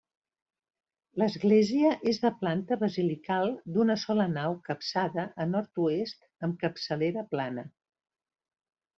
L'església 1.21 1.89
és 2.11 2.19
de 2.23 2.31
planta 2.37 2.77
basilical, 2.83 3.53
d'una 3.75 3.95
sola 4.03 4.25
nau 4.31 4.55
capçada 4.69 5.25
a 5.45 5.47
nord-oest 5.51 6.47
amb 6.47 6.57
capçalera 6.65 7.25
plana. 7.35 7.67